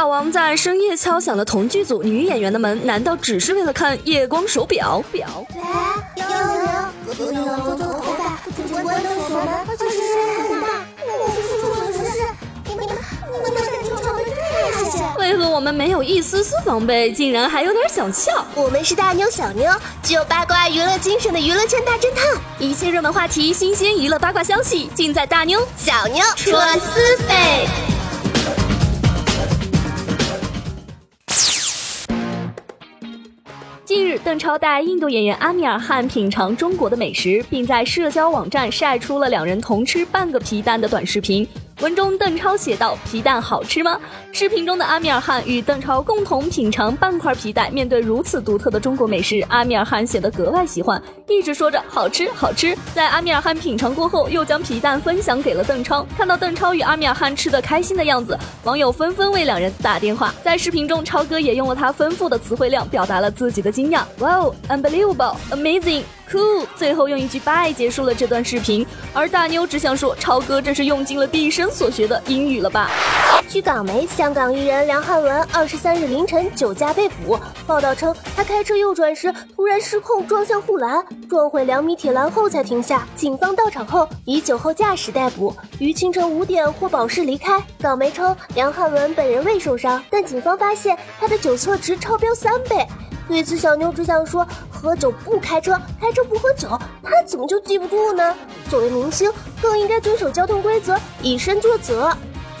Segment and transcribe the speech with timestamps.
[0.00, 5.04] 老王在深夜敲响了同剧组女演员的门，难道只是为了看夜光手表？
[5.12, 5.28] 表？
[5.54, 5.60] 喂，
[6.16, 6.64] 幺幺零，
[7.06, 10.00] 隔壁老王做头发，主播关灯锁门，而且声音
[10.48, 10.68] 很大，
[11.04, 12.16] 我是做错什么事，
[12.64, 12.96] 你们、你们、
[13.30, 15.04] 你们赶紧找个这些。
[15.18, 18.42] 为何我们没有一丝丝防备，竟然还有点想笑？
[18.54, 19.70] 我们是大妞小妞，
[20.02, 27.68] 具有八卦娱乐精神的娱乐圈大侦探，一切热门话题、新鲜娱乐八卦消息，尽在大妞小妞说私费。
[34.22, 41.46] 邓超带印度演员阿米尔汗品尝中国的美食，并在社交网站晒出了两人同吃半个皮蛋的短视频。
[41.80, 43.98] 文中邓超写道：“皮蛋好吃吗？”
[44.32, 47.72] 视频中的阿米尔汗与邓超共同品尝半块皮蛋。
[47.72, 52.76] 面对如此独特的中国美食，阿米尔汗显得格外喜欢，一直说着好吃好吃。
[52.94, 56.06] 在阿米尔汗品尝过后，又将皮蛋分享给了邓超。
[56.18, 60.34] 看到邓超与阿米尔汗吃得开心的样子，网友纷纷为两人打电话。
[60.44, 64.02] 在视频中，超哥也用了他丰富的词汇量，表达了自己的惊讶。
[64.18, 66.02] Wow, unbelievable, amazing.
[66.30, 72.88] Cool，最后用一句 bye 结束了这段视频，而大妞只想说，超哥这是用尽了毕生所学的英语了吧？
[73.48, 77.36] 据港媒，香港艺人梁汉文二十三日凌晨酒驾被捕。
[77.66, 83.04] 报道称，他开车右转时突然失控撞向护栏，撞毁两米铁栏后才停下。
[83.16, 87.60] 警方到场后以酒后驾驶逮捕，于清晨五点获保释离开。
[87.80, 92.86] 港媒称，梁汉文本人未受伤，但警方发现他的酒测值超标三倍。
[93.30, 96.68] 对此，小妞只想说：喝酒不开车，开车不喝酒，
[97.00, 98.34] 他怎么就记不住呢？
[98.68, 99.30] 作为明星，
[99.62, 102.12] 更应该遵守交通规则，以身作则。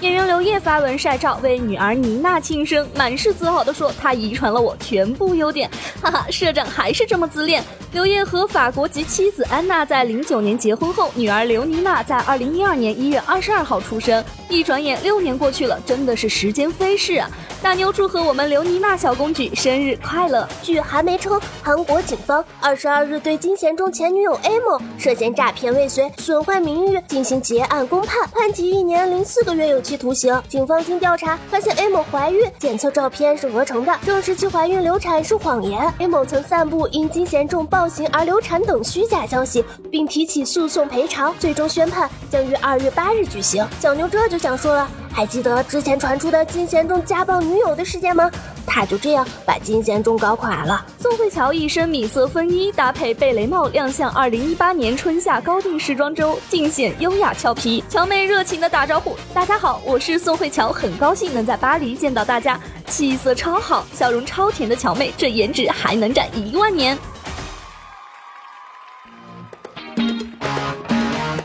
[0.00, 5.68] 演员刘烨发文晒照，为女儿妮娜庆生，满是自豪地说：“她遗传了我全部优点。”
[6.00, 7.64] 哈哈，社长还是这么自恋。
[7.90, 14.22] 刘烨和法国籍妻子安娜在零九年结婚后，女儿刘妮娜在二零一二年一月二十二号出生。
[14.48, 17.28] 一转眼六年过去了，真的是时间飞逝啊！
[17.60, 20.48] 大妞祝贺我们刘妮娜小公举生日快乐。
[20.62, 30.38] 据韩媒称，韩国警方二十二日对金贤重前女友 A 某涉嫌诈骗未遂、损坏名誉进行结案公判，判其一年零四个月有期期徒刑。
[30.48, 35.90] 警方经调查发现，A 某怀孕，检测照片是合成的，证实其怀孕流产是谎言。
[35.98, 43.66] A 某曾散布因金贤重暴行而流产等虚假消息，并提起诉讼赔偿，最终宣判将于二月八日举行。
[43.80, 48.30] 小妞这就想说了，还记得之前传出的金贤重家暴女友的事件吗？
[48.66, 50.84] 他就这样把金贤重搞垮了。
[50.98, 57.82] 宋慧乔一身米色风衣搭配贝雷帽亮相二零一八年春夏高定时装周，尽显优雅俏皮。
[57.88, 66.96] 乔妹热情的打招呼：“大家好，我是宋慧乔，很高兴能在巴黎见到大家。”气色超好，笑容超甜的乔妹，这颜值还能展一万年。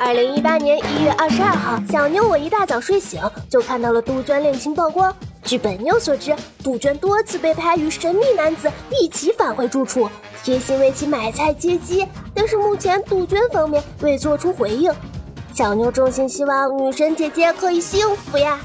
[0.05, 5.15] 二零一八年一月二十二号，小妞我一大早睡醒就看到了杜鹃恋情曝光。
[5.45, 10.09] 据本妞所知，杜鹃多次被拍与神秘男子一起返回住处，
[10.43, 12.05] 贴心为其买菜接机，
[12.35, 14.91] 但是目前杜鹃方面未做出回应。
[15.53, 18.59] 小妞衷心希望女神姐姐可以幸福呀。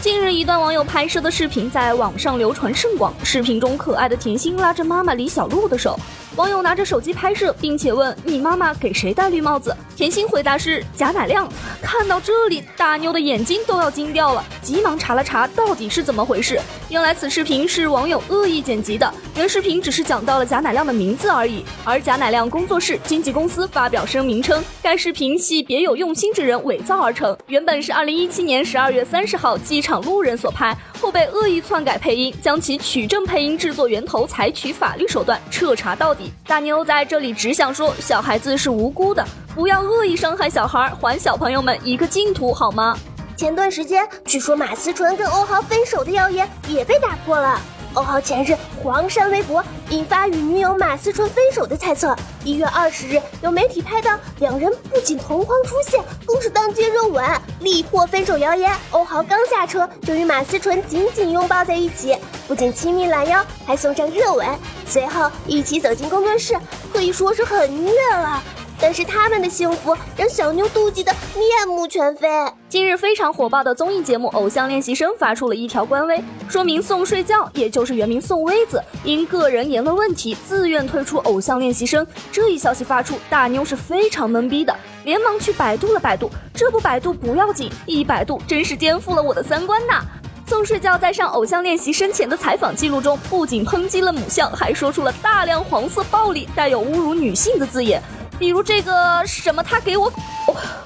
[0.00, 3.12] 近日，一段网友拍摄的视频在网上流传甚广。
[3.24, 5.98] 视频中，可爱的甜心拉着妈妈李小璐的手，
[6.36, 11.46] 网友拿着手机拍摄，并且问：“你妈妈给谁戴绿帽子？”甜心回答是贾乃亮。
[11.82, 16.58] 看到这里，大妞的眼睛都要惊掉了，急忙查了查到底是怎么回事。
[16.88, 21.64] 原来此视频是网友恶意剪辑的，原视频只是讲到了贾乃亮的名字而已。
[21.84, 36.30] 而贾乃亮工作室经纪公司发表声明称，该视频系别有用心之人伪造而成，原本是二零一七年十二月三十号机场路人所拍，后被恶意篡改配音，将其取证配音制作源头采取法律手段彻查到底。
[36.46, 39.26] 大妞在这里只想说，小孩子是无辜的。
[39.54, 42.96] 不要恶意伤害小孩，还小朋友们一个净土好吗？
[43.36, 47.58] 前段时间，据说马思纯跟欧豪分手的谣言也被打破了。
[47.94, 52.14] 欧豪前日黄删微博，引发与女友马思纯分手的猜测。
[52.44, 57.24] 一月二十日，有媒体拍到两人不仅同框出现，更是当街热吻，
[57.60, 58.72] 力破分手谣言。
[58.92, 62.16] 欧豪刚下车就与马思纯紧紧拥抱在一起，
[62.46, 64.46] 不仅亲密拦腰，还送上热吻，
[64.86, 66.54] 随后一起走进工作室，
[66.92, 68.40] 可以说是很虐了。
[68.80, 72.28] 但是他们的幸福让小妞妒忌的面目全非。
[72.68, 82.04] 近日非常火爆的综艺节目《偶像练习生》发出了一条官微，说明宋睡觉，也就是原名宋威子，因个人言论问题自愿退出《偶像练习生》。
[82.32, 84.74] 这一消息发出，大妞是非常懵逼的，
[85.04, 86.30] 连忙去百度了百度。
[86.54, 90.02] 这不百度不要紧，一百度真是颠覆了我的三观呐！
[90.46, 98.02] 宋睡觉在上《偶像练习生》前的采访记录中，不仅抨击了母校，还说出了大量黄色暴力、带有侮辱女性的字眼。
[98.40, 100.10] 比如这个什么，他给我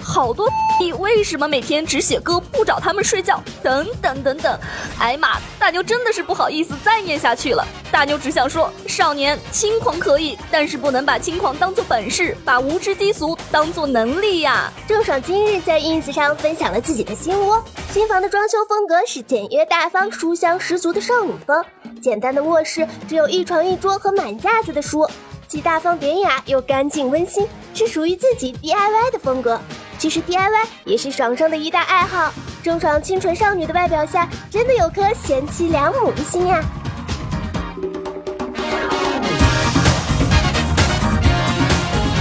[0.02, 3.40] 好多你为什么每天只写歌不找他们睡觉？
[3.62, 4.58] 等等等等。
[4.98, 7.64] 哎妈，大妞真的是不好意思再念下去了。
[7.92, 14.72] 大妞只想说，少年轻狂可以，但是不能把轻狂当做本事，把无知低俗当做能力呀。
[14.88, 17.62] 郑爽今日在 ins 上分享了自己的新窝，
[17.92, 21.64] 新房的装修风格是简约大方、书香十足的少女风。
[22.02, 25.08] 简单的卧室只有一床一桌和满架子的书，
[25.46, 29.60] 既大方典雅又干净温馨，是属于自己 DIY 的风格。
[29.98, 32.32] 其实 DIY 也是爽爽的一大爱好。
[32.62, 36.62] 郑爽清纯少女的外表下，真的有颗贤妻良母的心呀。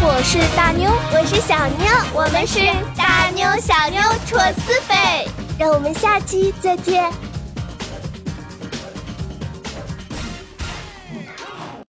[0.05, 2.59] 我是大妞，我是小妞，我们是
[2.97, 5.27] 大妞小妞戳丝飞，
[5.57, 7.09] 让我们下期再见。